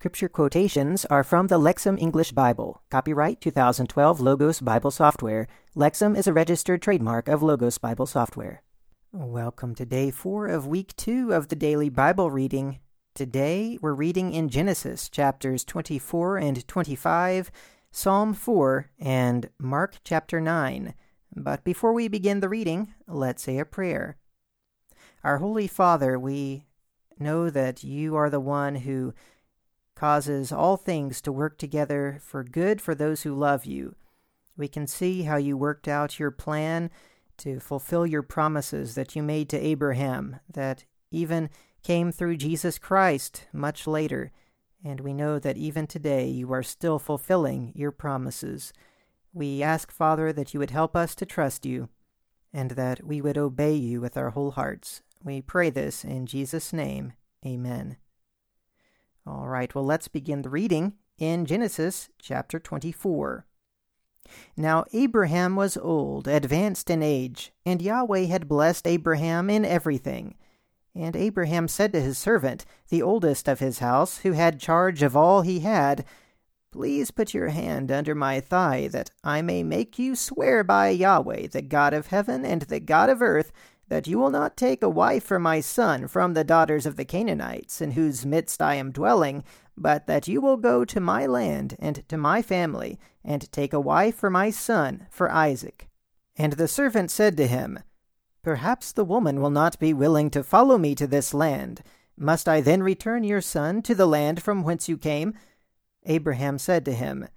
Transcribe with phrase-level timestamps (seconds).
[0.00, 2.80] Scripture quotations are from the Lexham English Bible.
[2.88, 5.48] Copyright 2012 Logos Bible Software.
[5.74, 8.62] Lexham is a registered trademark of Logos Bible Software.
[9.12, 12.78] Welcome to day four of week two of the daily Bible reading.
[13.12, 17.50] Today we're reading in Genesis chapters 24 and 25,
[17.90, 20.94] Psalm 4, and Mark chapter 9.
[21.34, 24.16] But before we begin the reading, let's say a prayer.
[25.24, 26.66] Our Holy Father, we
[27.18, 29.12] know that you are the one who
[29.98, 33.96] causes all things to work together for good for those who love you.
[34.56, 36.90] We can see how you worked out your plan
[37.38, 41.50] to fulfill your promises that you made to Abraham, that even
[41.82, 44.30] came through Jesus Christ much later.
[44.84, 48.72] And we know that even today you are still fulfilling your promises.
[49.32, 51.88] We ask, Father, that you would help us to trust you,
[52.52, 55.02] and that we would obey you with our whole hearts.
[55.24, 57.14] We pray this in Jesus' name.
[57.44, 57.96] Amen.
[59.28, 63.44] All right, well, let's begin the reading in Genesis chapter 24.
[64.56, 70.34] Now Abraham was old, advanced in age, and Yahweh had blessed Abraham in everything.
[70.94, 75.14] And Abraham said to his servant, the oldest of his house, who had charge of
[75.14, 76.06] all he had,
[76.72, 81.48] Please put your hand under my thigh, that I may make you swear by Yahweh,
[81.48, 83.52] the God of heaven and the God of earth,
[83.88, 87.04] that you will not take a wife for my son from the daughters of the
[87.04, 89.44] Canaanites, in whose midst I am dwelling,
[89.76, 93.80] but that you will go to my land and to my family, and take a
[93.80, 95.88] wife for my son, for Isaac.
[96.36, 97.78] And the servant said to him,
[98.42, 101.82] Perhaps the woman will not be willing to follow me to this land.
[102.16, 105.34] Must I then return your son to the land from whence you came?
[106.06, 107.28] Abraham said to him,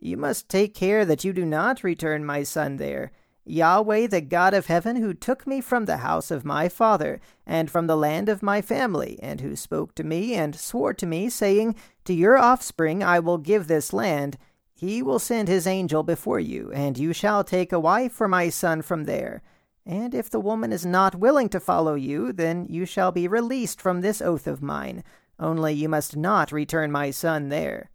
[0.00, 3.12] You must take care that you do not return my son there.
[3.50, 7.70] Yahweh, the God of heaven, who took me from the house of my father, and
[7.70, 11.28] from the land of my family, and who spoke to me, and swore to me,
[11.28, 11.74] saying,
[12.04, 14.38] To your offspring I will give this land,
[14.74, 18.48] he will send his angel before you, and you shall take a wife for my
[18.48, 19.42] son from there.
[19.84, 23.80] And if the woman is not willing to follow you, then you shall be released
[23.80, 25.02] from this oath of mine.
[25.40, 27.90] Only you must not return my son there.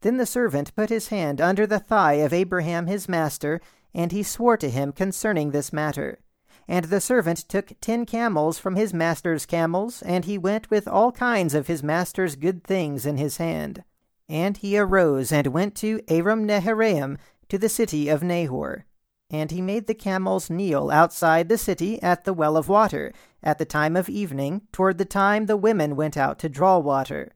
[0.00, 3.60] Then the servant put his hand under the thigh of Abraham his master,
[3.94, 6.20] and he swore to him concerning this matter.
[6.68, 11.10] And the servant took ten camels from his master's camels, and he went with all
[11.10, 13.82] kinds of his master's good things in his hand.
[14.28, 17.18] And he arose and went to Aram Naharaim,
[17.48, 18.84] to the city of Nahor.
[19.28, 23.12] And he made the camels kneel outside the city at the well of water,
[23.42, 27.32] at the time of evening, toward the time the women went out to draw water.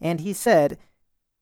[0.00, 0.78] And he said,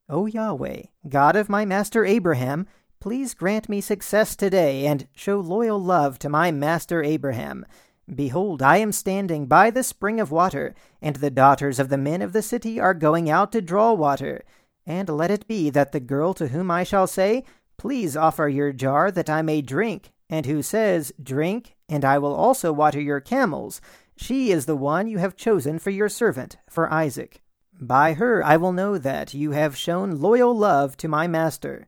[0.08, 2.66] O Yahweh, God of my master Abraham,
[3.00, 7.64] Please grant me success today, and show loyal love to my master Abraham.
[8.12, 12.22] Behold, I am standing by the spring of water, and the daughters of the men
[12.22, 14.42] of the city are going out to draw water.
[14.84, 17.44] And let it be that the girl to whom I shall say,
[17.76, 22.34] Please offer your jar that I may drink, and who says, Drink, and I will
[22.34, 23.80] also water your camels,
[24.16, 27.40] she is the one you have chosen for your servant, for Isaac.
[27.80, 31.86] By her I will know that you have shown loyal love to my master.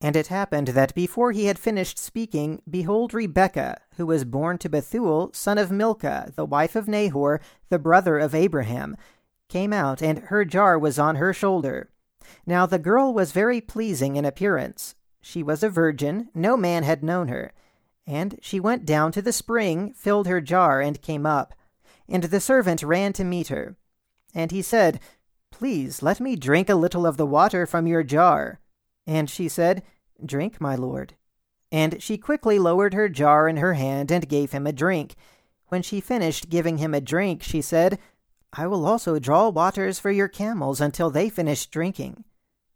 [0.00, 4.68] And it happened that before he had finished speaking, behold, Rebekah, who was born to
[4.68, 8.96] Bethuel, son of Milcah, the wife of Nahor, the brother of Abraham,
[9.48, 11.90] came out, and her jar was on her shoulder.
[12.46, 14.94] Now the girl was very pleasing in appearance.
[15.20, 17.52] She was a virgin, no man had known her.
[18.06, 21.54] And she went down to the spring, filled her jar, and came up.
[22.08, 23.76] And the servant ran to meet her.
[24.34, 24.98] And he said,
[25.50, 28.60] Please let me drink a little of the water from your jar.
[29.06, 29.82] And she said,
[30.24, 31.14] Drink, my lord.
[31.72, 35.14] And she quickly lowered her jar in her hand and gave him a drink.
[35.68, 37.98] When she finished giving him a drink, she said,
[38.52, 42.24] I will also draw waters for your camels until they finish drinking.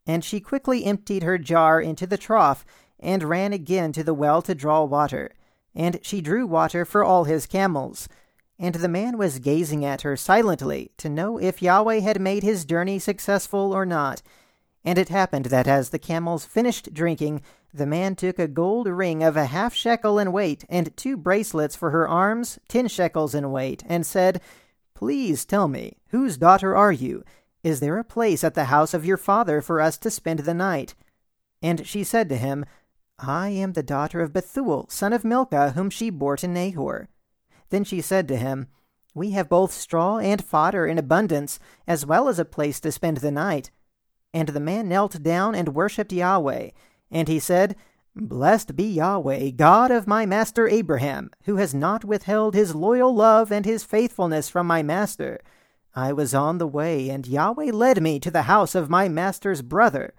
[0.07, 2.65] And she quickly emptied her jar into the trough,
[3.01, 5.33] and ran again to the well to draw water.
[5.75, 8.09] And she drew water for all his camels.
[8.59, 12.65] And the man was gazing at her silently to know if Yahweh had made his
[12.65, 14.23] journey successful or not.
[14.85, 17.41] And it happened that as the camels finished drinking,
[17.73, 21.75] the man took a gold ring of a half shekel in weight, and two bracelets
[21.75, 24.41] for her arms, ten shekels in weight, and said,
[24.95, 27.25] Please tell me, whose daughter are you?
[27.63, 30.55] Is there a place at the house of your father for us to spend the
[30.55, 30.95] night?
[31.63, 32.67] And she said to him,
[33.19, 37.09] I am the daughter of Bethuel, son of Milcah, whom she bore to Nahor.
[37.71, 38.67] Then she said to him,
[39.15, 43.19] We have both straw and fodder in abundance, as well as a place to spend
[43.19, 43.71] the night.
[44.35, 46.71] And the man knelt down and worshipped Yahweh.
[47.11, 47.77] And he said,
[48.17, 53.51] Blessed be Yahweh, God of my master Abraham, who has not withheld his loyal love
[53.51, 55.41] and his faithfulness from my master.
[55.95, 59.63] I was on the way, and Yahweh led me to the house of my master's
[59.63, 60.15] brother.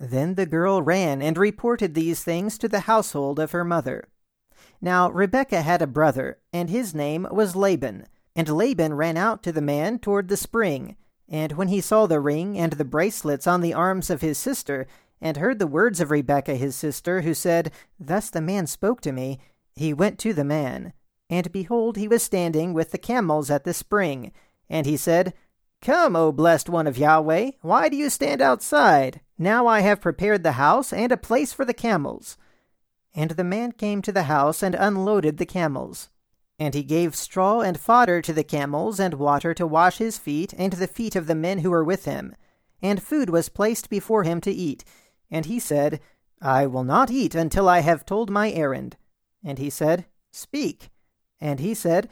[0.00, 4.08] Then the girl ran and reported these things to the household of her mother.
[4.80, 8.06] Now Rebekah had a brother, and his name was Laban.
[8.34, 10.96] And Laban ran out to the man toward the spring.
[11.28, 14.86] And when he saw the ring and the bracelets on the arms of his sister,
[15.20, 19.12] and heard the words of Rebekah his sister, who said, Thus the man spoke to
[19.12, 19.38] me,
[19.74, 20.92] he went to the man.
[21.28, 24.32] And behold, he was standing with the camels at the spring.
[24.68, 25.34] And he said,
[25.80, 29.20] Come, O blessed one of Yahweh, why do you stand outside?
[29.38, 32.36] Now I have prepared the house and a place for the camels.
[33.14, 36.08] And the man came to the house and unloaded the camels.
[36.58, 40.52] And he gave straw and fodder to the camels, and water to wash his feet,
[40.56, 42.34] and the feet of the men who were with him.
[42.82, 44.84] And food was placed before him to eat.
[45.30, 46.00] And he said,
[46.40, 48.96] I will not eat until I have told my errand.
[49.44, 50.90] And he said, Speak.
[51.40, 52.08] And he said,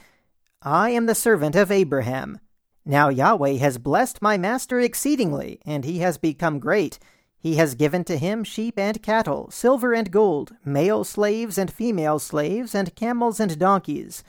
[0.62, 2.38] I am the servant of Abraham.
[2.84, 6.98] Now Yahweh has blessed my master exceedingly, and he has become great.
[7.46, 12.18] He has given to him sheep and cattle, silver and gold, male slaves and female
[12.18, 14.24] slaves, and camels and donkeys.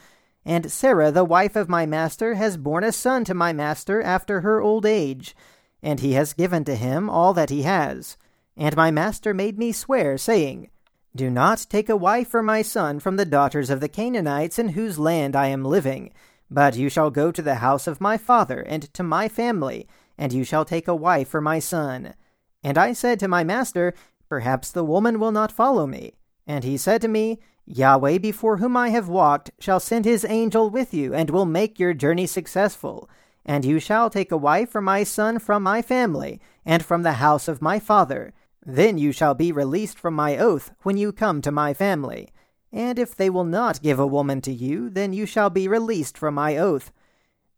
[0.46, 4.42] And Sarah, the wife of my master, has borne a son to my master after
[4.42, 5.36] her old age.
[5.82, 8.18] And he has given to him all that he has.
[8.56, 10.70] And my master made me swear, saying,
[11.16, 14.70] Do not take a wife for my son from the daughters of the Canaanites in
[14.70, 16.12] whose land I am living
[16.52, 19.86] but you shall go to the house of my father and to my family,
[20.18, 22.14] and you shall take a wife for my son.
[22.64, 23.94] And I said to my master,
[24.30, 26.14] Perhaps the woman will not follow me.
[26.46, 30.70] And he said to me, Yahweh before whom I have walked shall send his angel
[30.70, 33.10] with you, and will make your journey successful.
[33.46, 37.14] And you shall take a wife for my son from my family, and from the
[37.14, 38.34] house of my father.
[38.66, 42.30] Then you shall be released from my oath when you come to my family.
[42.72, 46.18] And if they will not give a woman to you, then you shall be released
[46.18, 46.92] from my oath.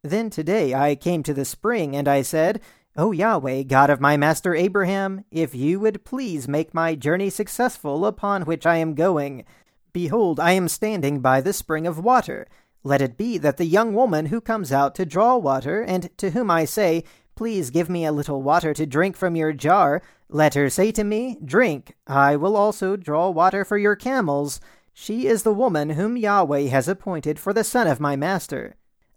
[0.03, 2.61] Then today I came to the spring, and I said,
[2.99, 8.05] O Yahweh, God of my master Abraham, if you would please make my journey successful
[8.05, 9.45] upon which I am going.
[9.93, 12.45] Behold, I am standing by the spring of water.
[12.83, 16.31] Let it be that the young woman who comes out to draw water, and to
[16.31, 17.05] whom I say,
[17.35, 21.05] Please give me a little water to drink from your jar, let her say to
[21.05, 24.59] me, Drink, I will also draw water for your camels.
[24.91, 28.75] She is the woman whom Yahweh has appointed for the son of my master.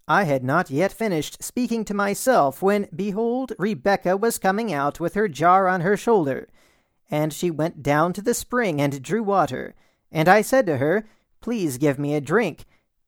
[0.08, 5.14] I had not yet finished speaking to myself when, behold, Rebekah was coming out with
[5.14, 6.48] her jar on her shoulder.
[7.10, 9.74] And she went down to the spring and drew water.
[10.10, 11.06] And I said to her,
[11.40, 12.64] Please give me a drink.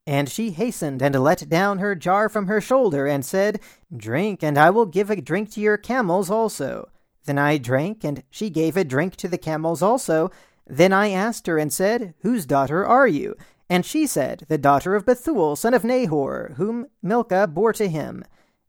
[0.06, 3.60] And she hastened and let down her jar from her shoulder, and said,
[3.94, 6.90] Drink, and I will give a drink to your camels also.
[7.24, 10.30] Then I drank, and she gave a drink to the camels also,
[10.66, 13.36] then I asked her and said, Whose daughter are you?
[13.68, 18.24] And she said, The daughter of Bethuel, son of Nahor, whom Milcah bore to him.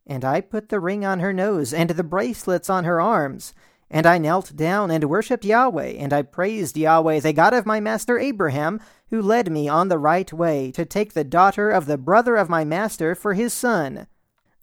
[0.06, 3.52] And I put the ring on her nose, and the bracelets on her arms.
[3.90, 7.78] And I knelt down and worshipped Yahweh, and I praised Yahweh, the God of my
[7.78, 11.98] master Abraham, who led me on the right way, to take the daughter of the
[11.98, 14.08] brother of my master for his son.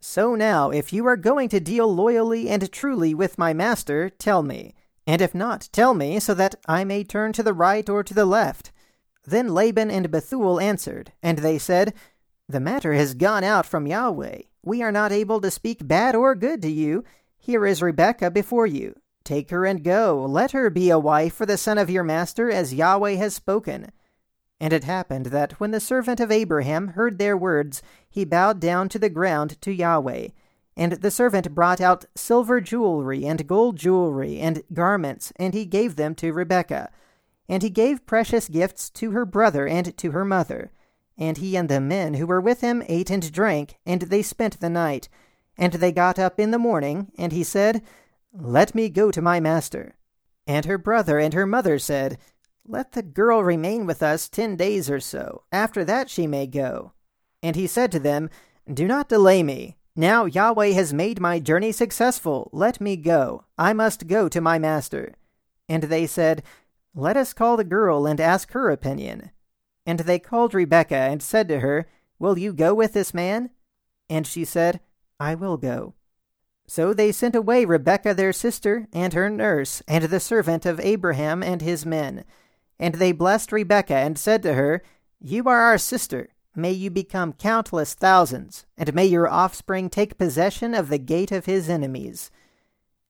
[0.02, 4.44] So now, if you are going to deal loyally and truly with my master, tell
[4.44, 4.76] me.
[5.08, 8.14] And if not, tell me, so that I may turn to the right or to
[8.14, 8.73] the left.
[9.26, 11.94] Then Laban and Bethuel answered, and they said,
[12.50, 14.42] The matter has gone out from Yahweh.
[14.64, 17.04] We are not able to speak bad or good to you.
[17.38, 18.96] Here is Rebekah before you.
[19.24, 20.26] Take her and go.
[20.28, 23.92] Let her be a wife for the son of your master, as Yahweh has spoken.
[24.60, 28.90] And it happened that when the servant of Abraham heard their words, he bowed down
[28.90, 30.30] to the ground to Yahweh.
[30.76, 35.96] And the servant brought out silver jewelry and gold jewelry and garments, and he gave
[35.96, 36.90] them to Rebekah.
[37.50, 40.72] And he gave precious gifts to her brother and to her mother.
[41.18, 44.60] And he and the men who were with him ate and drank, and they spent
[44.60, 45.10] the night.
[45.58, 47.84] And they got up in the morning, and he said,
[48.34, 49.96] Let me go to my master.
[50.48, 52.18] And her brother and her mother said,
[52.66, 55.44] Let the girl remain with us ten days or so.
[55.52, 56.94] After that she may go.
[57.42, 58.30] And he said to them,
[58.72, 59.78] Do not delay me.
[59.96, 62.50] Now Yahweh has made my journey successful.
[62.52, 63.46] Let me go.
[63.58, 65.14] I must go to my master.
[65.70, 66.42] And they said,
[66.96, 69.32] Let us call the girl and ask her opinion.
[69.86, 71.88] And they called Rebekah and said to her,
[72.20, 73.50] Will you go with this man?
[74.10, 74.80] And she said,
[75.20, 75.96] I will go.
[76.68, 81.44] So they sent away Rebekah their sister, and her nurse, and the servant of Abraham
[81.44, 82.24] and his men.
[82.80, 84.82] And they blessed Rebekah and said to her,
[85.20, 86.30] You are our sister.
[86.56, 91.46] May you become countless thousands, and may your offspring take possession of the gate of
[91.46, 92.30] his enemies.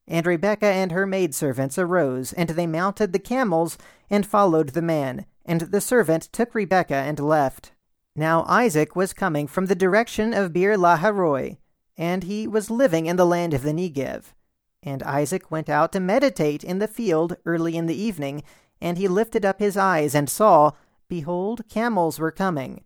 [0.08, 3.78] And Rebekah and her maidservants arose, and they mounted the camels,
[4.10, 5.26] and followed the man.
[5.46, 7.72] And the servant took Rebekah and left.
[8.16, 11.58] Now Isaac was coming from the direction of Beer Lahairoi.
[11.98, 14.34] and he was living in the land of the Negev.
[14.82, 18.44] And Isaac went out to meditate in the field early in the evening,
[18.82, 20.72] and he lifted up his eyes and saw,
[21.08, 22.84] behold, camels were coming.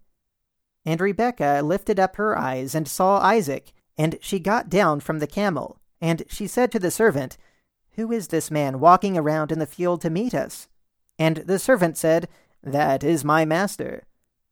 [0.85, 5.27] And Rebekah lifted up her eyes and saw Isaac, and she got down from the
[5.27, 7.37] camel, and she said to the servant,
[7.91, 10.67] Who is this man walking around in the field to meet us?
[11.17, 12.27] And the servant said,
[12.63, 14.03] That is my master.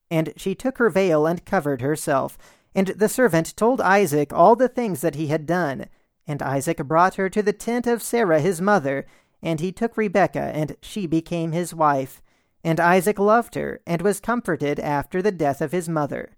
[0.09, 2.37] And she took her veil and covered herself.
[2.73, 5.87] And the servant told Isaac all the things that he had done.
[6.27, 9.05] And Isaac brought her to the tent of Sarah his mother,
[9.41, 12.21] and he took Rebekah, and she became his wife.
[12.63, 16.31] And Isaac loved her, and was comforted after the death of his mother.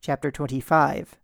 [0.00, 1.16] Chapter 25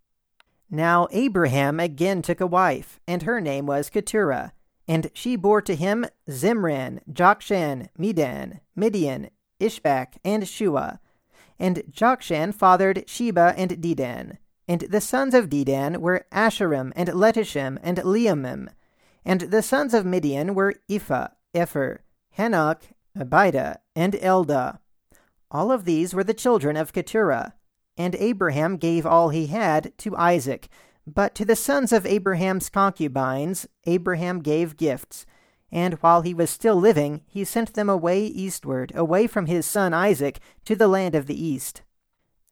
[0.71, 4.53] Now Abraham again took a wife, and her name was Keturah.
[4.87, 9.31] And she bore to him Zimran, Jokshan, Medan, Midian,
[9.61, 11.01] Ishbak, and Shua.
[11.59, 14.39] And Jokshan fathered Sheba and Dedan.
[14.67, 18.69] And the sons of Dedan were Asherim, and Letushim, and Leummim.
[19.25, 21.99] And the sons of Midian were Ephah, Epher,
[22.37, 22.83] Hanoch,
[23.17, 24.79] Abida, and Eldaah.
[25.51, 27.55] All of these were the children of Keturah.
[27.97, 30.69] And Abraham gave all he had to Isaac.
[31.07, 35.27] But to the sons of Abraham's concubines, Abraham gave gifts.
[35.71, 39.93] And while he was still living, he sent them away eastward, away from his son
[39.93, 41.83] Isaac, to the land of the east.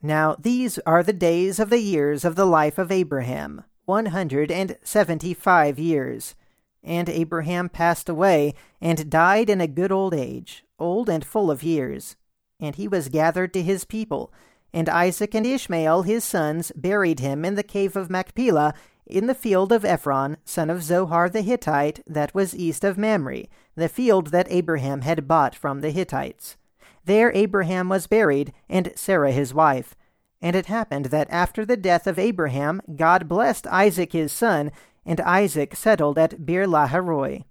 [0.03, 4.51] Now these are the days of the years of the life of Abraham, one hundred
[4.51, 6.35] and seventy five years.
[6.83, 11.63] And Abraham passed away, and died in a good old age, old and full of
[11.63, 12.17] years.
[12.59, 14.33] And he was gathered to his people.
[14.73, 18.75] And Isaac and Ishmael his sons buried him in the cave of Machpelah,
[19.07, 23.45] in the field of Ephron, son of Zohar the Hittite, that was east of Mamre,
[23.75, 26.57] the field that Abraham had bought from the Hittites.
[27.05, 29.95] There Abraham was buried, and Sarah his wife.
[30.41, 34.71] And it happened that after the death of Abraham, God blessed Isaac his son,
[35.05, 37.45] and Isaac settled at Beer Lahairoi.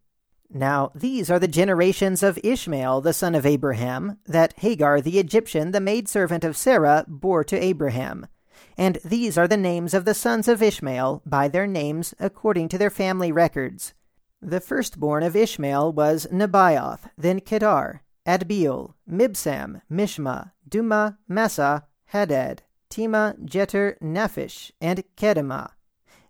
[0.54, 5.72] Now these are the generations of Ishmael the son of Abraham, that Hagar the Egyptian,
[5.72, 8.28] the maidservant of Sarah, bore to Abraham.
[8.78, 12.78] And these are the names of the sons of Ishmael, by their names according to
[12.78, 13.94] their family records.
[14.42, 23.36] The firstborn of Ishmael was Nebaioth, then Kedar, Adbeel, Mibsam, Mishma, Dumah, Massa, Hadad, Tema,
[23.46, 25.72] Jetur, Naphish, and Kedemah.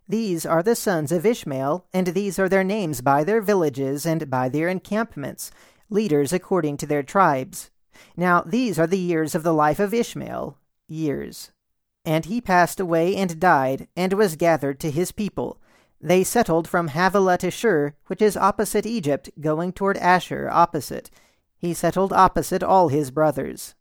[0.08, 4.28] These are the sons of Ishmael, and these are their names by their villages and
[4.28, 5.50] by their encampments,
[5.88, 7.70] leaders according to their tribes.
[8.16, 11.52] Now these are the years of the life of Ishmael, years.
[12.04, 15.60] And he passed away and died, and was gathered to his people.
[16.00, 21.10] They settled from Havilah to Shur, which is opposite Egypt, going toward Ashur, opposite.
[21.56, 23.76] He settled opposite all his brothers.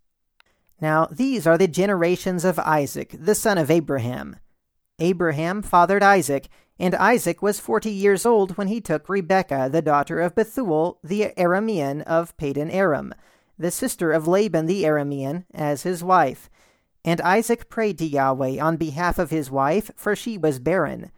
[0.80, 4.38] Now these are the generations of Isaac, the son of Abraham.
[5.02, 6.48] Abraham fathered Isaac,
[6.80, 11.34] and Isaac was forty years old when he took Rebekah, the daughter of Bethuel the
[11.38, 13.14] Aramean of Paddan Aram,
[13.58, 16.50] the sister of Laban the Aramean, as his wife.
[17.04, 21.12] And Isaac prayed to Yahweh on behalf of his wife, for she was barren.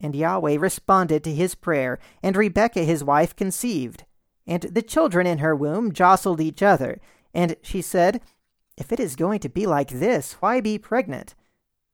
[0.00, 4.04] And Yahweh responded to his prayer, and Rebekah his wife conceived.
[4.46, 7.00] And the children in her womb jostled each other,
[7.32, 8.20] and she said,
[8.76, 11.34] If it is going to be like this, why be pregnant?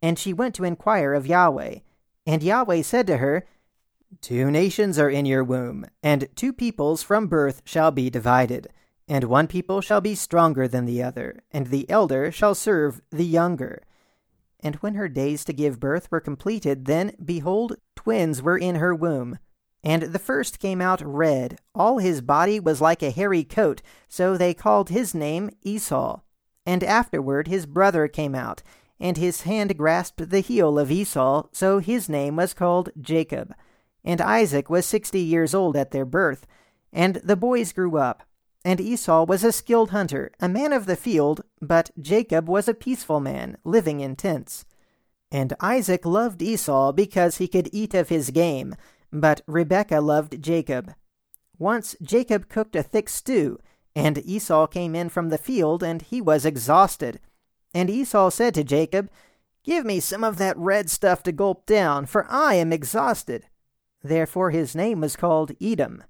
[0.05, 1.79] And she went to inquire of Yahweh.
[2.27, 3.47] And Yahweh said to her,
[4.21, 8.69] Two nations are in your womb, and two peoples from birth shall be divided.
[9.09, 13.25] And one people shall be stronger than the other, and the elder shall serve the
[13.25, 13.83] younger.
[14.61, 18.95] And when her days to give birth were completed, then, behold, twins were in her
[18.95, 19.39] womb.
[19.83, 24.37] And the first came out red, all his body was like a hairy coat, so
[24.37, 26.21] they called his name Esau.
[26.67, 28.63] And afterward his brother came out,
[28.99, 33.55] and his hand grasped the heel of Esau, so his name was called Jacob.
[34.05, 36.47] And Isaac was sixty years old at their birth.
[36.93, 38.23] And the boys grew up.
[38.65, 42.75] And Esau was a skilled hunter, a man of the field, but Jacob was a
[42.75, 44.65] peaceful man, living in tents.
[45.31, 48.75] And Isaac loved Esau because he could eat of his game,
[49.13, 50.95] but Rebekah loved Jacob.
[51.59, 53.59] Once Jacob cooked a thick stew,
[53.95, 57.21] and Esau came in from the field, and he was exhausted.
[57.75, 59.11] And Esau said to Jacob,
[59.65, 63.47] Give me some of that red stuff to gulp down, for I am exhausted.
[64.03, 66.05] Therefore his name was called Edom.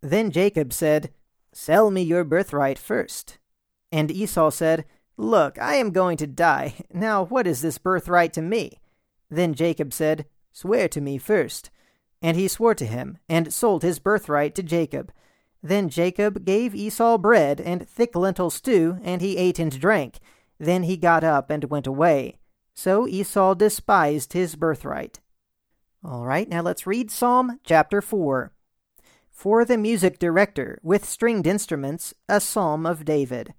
[0.00, 1.12] Then Jacob said,
[1.52, 3.38] Sell me your birthright first.
[3.92, 4.84] And Esau said,
[5.16, 6.74] Look, I am going to die.
[6.92, 8.80] Now what is this birthright to me?
[9.30, 11.70] Then Jacob said, Swear to me first.
[12.20, 15.12] And he swore to him, and sold his birthright to Jacob.
[15.62, 20.18] Then Jacob gave Esau bread and thick lentil stew, and he ate and drank.
[20.64, 22.38] Then he got up and went away.
[22.74, 25.20] So Esau despised his birthright.
[26.02, 28.50] All right, now let's read Psalm chapter 4.
[29.30, 33.54] For the music director, with stringed instruments, a psalm of David.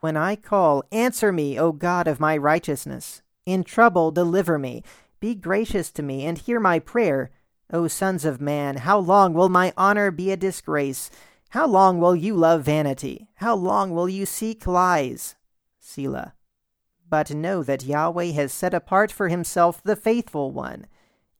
[0.00, 3.22] When I call, answer me, O God of my righteousness.
[3.44, 4.82] In trouble, deliver me.
[5.20, 7.30] Be gracious to me, and hear my prayer.
[7.72, 11.10] O sons of man, how long will my honor be a disgrace?
[11.50, 13.28] How long will you love vanity?
[13.36, 15.35] How long will you seek lies?
[15.86, 16.34] Selah.
[17.08, 20.86] But know that Yahweh has set apart for himself the faithful one.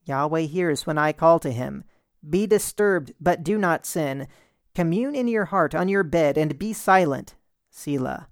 [0.04, 1.82] Yahweh hears when I call to him.
[2.28, 4.28] Be disturbed, but do not sin.
[4.74, 7.34] Commune in your heart on your bed and be silent.
[7.70, 8.28] Selah.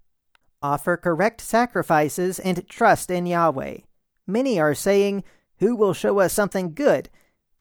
[0.62, 3.78] Offer correct sacrifices and trust in Yahweh.
[4.26, 5.24] Many are saying,
[5.58, 7.10] Who will show us something good?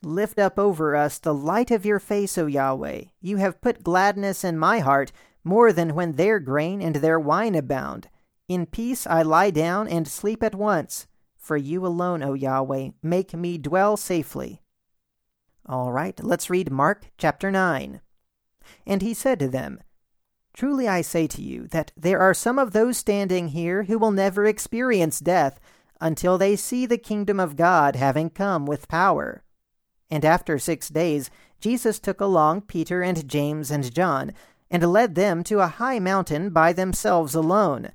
[0.04, 3.06] Lift up over us the light of your face, O Yahweh.
[3.20, 5.12] You have put gladness in my heart
[5.44, 8.10] more than when their grain and their wine abound.
[8.48, 11.08] In peace I lie down and sleep at once.
[11.38, 14.62] For you alone, O Yahweh, make me dwell safely.
[15.66, 18.02] All right, let's read Mark chapter 9.
[18.86, 19.80] And he said to them,
[20.54, 24.12] Truly I say to you that there are some of those standing here who will
[24.12, 25.60] never experience death
[26.00, 29.44] until they see the kingdom of God having come with power.
[30.10, 34.34] And after six days, Jesus took along Peter and James and John,
[34.70, 37.92] and led them to a high mountain by themselves alone.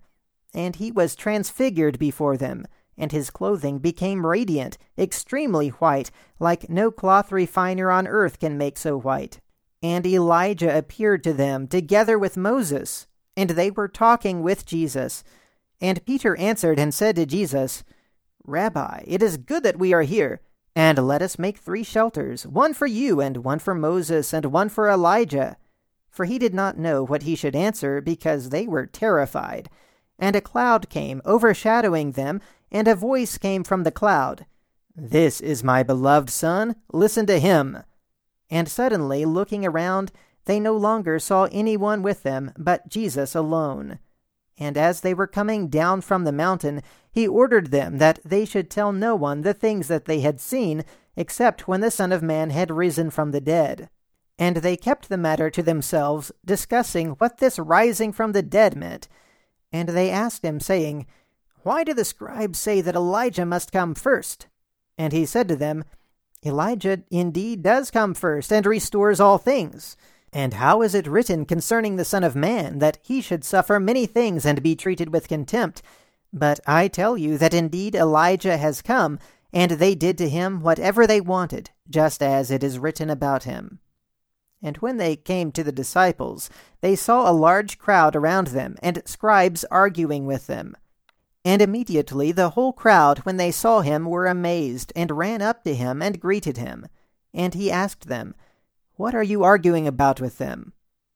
[0.55, 6.91] And he was transfigured before them, and his clothing became radiant, extremely white, like no
[6.91, 9.41] cloth refiner on earth can make so white.
[9.83, 15.23] And Elijah appeared to them together with Moses, and they were talking with Jesus.
[15.81, 17.85] And Peter answered and said to Jesus,
[18.45, 20.41] Rabbi, it is good that we are here,
[20.75, 24.69] and let us make three shelters, one for you, and one for Moses, and one
[24.69, 25.57] for Elijah.
[26.11, 29.69] For he did not know what he should answer, because they were terrified.
[30.19, 34.47] And a cloud came, overshadowing them, and a voice came from the cloud
[34.97, 37.85] This is my beloved Son, listen to him.
[38.51, 40.11] And suddenly, looking around,
[40.47, 43.99] they no longer saw anyone with them but Jesus alone.
[44.59, 48.71] And as they were coming down from the mountain, he ordered them that they should
[48.71, 50.85] tell no one the things that they had seen,
[51.17, 53.89] except when the Son of Man had risen from the dead.
[54.39, 59.09] And they kept the matter to themselves, discussing what this rising from the dead meant.
[59.73, 61.07] And they asked him, saying,
[61.63, 64.47] Why do the scribes say that Elijah must come first?
[64.97, 65.85] And he said to them,
[66.45, 69.97] Elijah indeed does come first and restores all things.
[70.33, 74.07] And how is it written concerning the Son of Man that he should suffer many
[74.07, 75.83] things and be treated with contempt?
[76.33, 79.19] But I tell you that indeed Elijah has come,
[79.53, 83.81] and they did to him whatever they wanted, just as it is written about him.
[84.63, 89.03] And when they came to the disciples, they saw a large crowd around them, and
[89.07, 90.77] scribes arguing with them.
[91.45, 95.75] And immediately the whole crowd, when they saw him, were amazed, and ran up to
[95.75, 96.87] him and greeted him.
[97.33, 98.35] And he asked them,
[98.97, 100.73] What are you arguing about with them?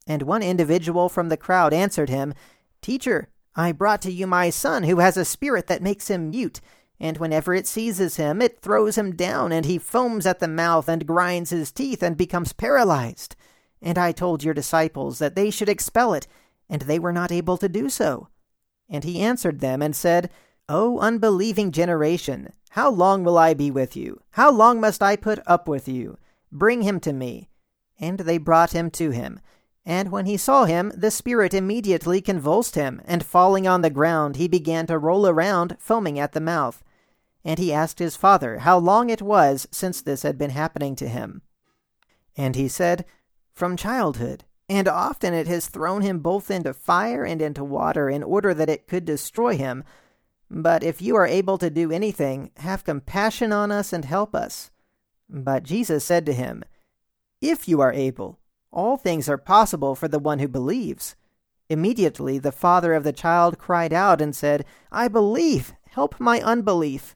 [0.06, 2.34] And one individual from the crowd answered him,
[2.80, 6.60] Teacher, I brought to you my son, who has a spirit that makes him mute,
[7.00, 10.88] and whenever it seizes him, it throws him down, and he foams at the mouth,
[10.88, 13.36] and grinds his teeth, and becomes paralyzed.
[13.80, 16.26] And I told your disciples that they should expel it,
[16.68, 18.28] and they were not able to do so.
[18.88, 20.30] And he answered them and said,
[20.68, 24.20] O unbelieving generation, how long will I be with you?
[24.30, 26.18] How long must I put up with you?
[26.50, 27.50] Bring him to me.
[27.98, 29.40] And they brought him to him.
[29.84, 34.36] And when he saw him, the spirit immediately convulsed him, and falling on the ground,
[34.36, 36.84] he began to roll around, foaming at the mouth.
[37.44, 41.08] And he asked his father how long it was since this had been happening to
[41.08, 41.42] him.
[42.36, 43.04] And he said,
[43.52, 48.22] From childhood and often it has thrown him both into fire and into water in
[48.22, 49.84] order that it could destroy him.
[50.50, 54.70] But if you are able to do anything, have compassion on us and help us.
[55.28, 56.62] But Jesus said to him,
[57.42, 58.38] If you are able,
[58.72, 61.14] all things are possible for the one who believes.
[61.68, 67.14] Immediately the father of the child cried out and said, I believe, help my unbelief.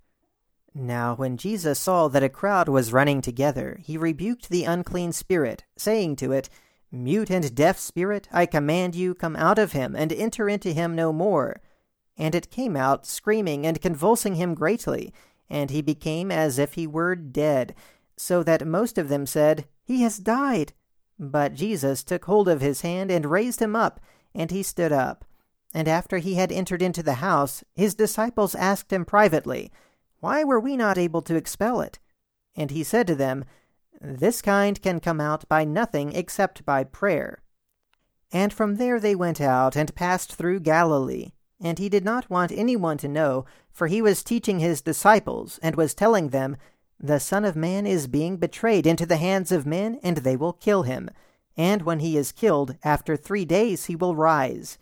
[0.74, 5.64] Now, when Jesus saw that a crowd was running together, he rebuked the unclean spirit,
[5.76, 6.50] saying to it,
[6.92, 10.94] Mute and deaf spirit, I command you, come out of him, and enter into him
[10.94, 11.60] no more.
[12.16, 15.12] And it came out, screaming and convulsing him greatly,
[15.48, 17.74] and he became as if he were dead,
[18.16, 20.72] so that most of them said, He has died.
[21.18, 24.00] But Jesus took hold of his hand and raised him up,
[24.34, 25.24] and he stood up.
[25.74, 29.70] And after he had entered into the house, his disciples asked him privately,
[30.20, 31.98] Why were we not able to expel it?
[32.54, 33.44] And he said to them,
[34.00, 37.42] this kind can come out by nothing except by prayer.
[38.32, 41.32] And from there they went out and passed through Galilee.
[41.60, 45.74] And he did not want anyone to know, for he was teaching his disciples, and
[45.74, 46.56] was telling them,
[46.98, 50.52] The Son of Man is being betrayed into the hands of men, and they will
[50.52, 51.10] kill him.
[51.56, 54.78] And when he is killed, after three days he will rise.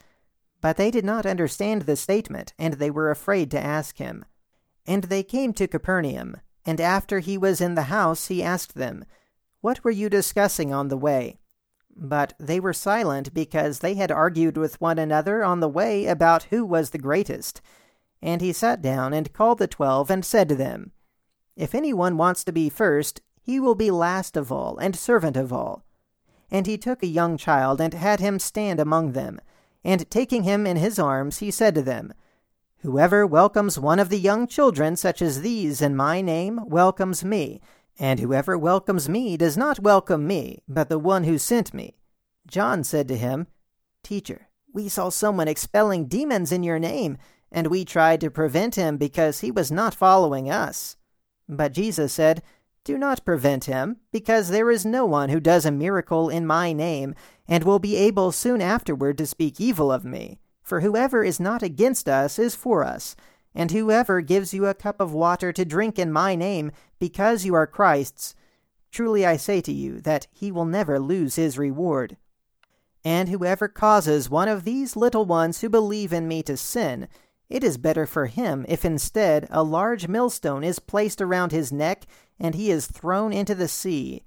[0.60, 4.24] But they did not understand the statement, and they were afraid to ask him.
[4.86, 9.04] And they came to Capernaum, and after he was in the house, he asked them,
[9.60, 11.38] What were you discussing on the way?
[11.96, 16.44] But they were silent because they had argued with one another on the way about
[16.44, 17.60] who was the greatest.
[18.22, 20.92] And he sat down and called the twelve and said to them,
[21.56, 25.52] If anyone wants to be first, he will be last of all and servant of
[25.52, 25.84] all.
[26.50, 29.40] And he took a young child and had him stand among them.
[29.84, 32.14] And taking him in his arms, he said to them,
[32.78, 37.60] Whoever welcomes one of the young children such as these in my name welcomes me.
[37.98, 41.96] And whoever welcomes me does not welcome me, but the one who sent me.
[42.46, 43.46] John said to him,
[44.02, 47.16] Teacher, we saw someone expelling demons in your name,
[47.52, 50.96] and we tried to prevent him because he was not following us.
[51.48, 52.42] But Jesus said,
[52.84, 56.72] Do not prevent him, because there is no one who does a miracle in my
[56.72, 57.14] name,
[57.46, 60.38] and will be able soon afterward to speak evil of me.
[60.62, 63.14] For whoever is not against us is for us.
[63.54, 67.54] And whoever gives you a cup of water to drink in my name, because you
[67.54, 68.34] are Christ's,
[68.90, 72.16] truly I say to you that he will never lose his reward.
[73.04, 77.08] And whoever causes one of these little ones who believe in me to sin,
[77.48, 82.04] it is better for him if instead a large millstone is placed around his neck
[82.38, 84.22] and he is thrown into the sea.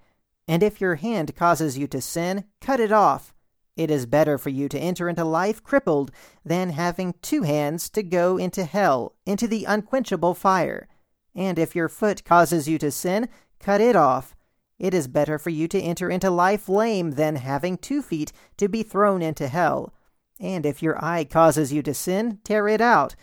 [0.48, 3.34] And if your hand causes you to sin, cut it off.
[3.76, 6.12] It is better for you to enter into life crippled
[6.44, 10.88] than having two hands to go into hell, into the unquenchable fire.
[11.36, 14.36] And if your foot causes you to sin, cut it off.
[14.80, 18.68] It is better for you to enter into life lame than having two feet to
[18.68, 19.94] be thrown into hell.
[20.40, 23.16] And if your eye causes you to sin, tear it out.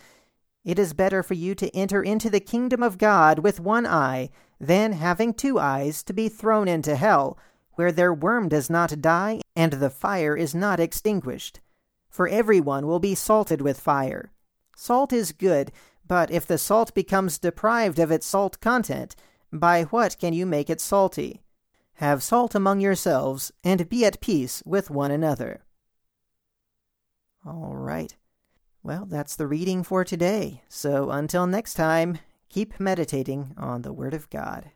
[0.63, 4.29] It is better for you to enter into the kingdom of God with one eye
[4.59, 7.37] than having two eyes to be thrown into hell
[7.75, 11.59] where their worm does not die and the fire is not extinguished.
[12.09, 14.31] For everyone will be salted with fire.
[14.75, 15.71] Salt is good,
[16.07, 19.15] but if the salt becomes deprived of its salt content,
[19.51, 21.41] by what can you make it salty?
[21.95, 25.64] Have salt among yourselves, and be at peace with one another.
[27.45, 28.15] All right.
[28.81, 30.63] Well, that's the reading for today.
[30.67, 34.71] So until next time, keep meditating on the Word of God.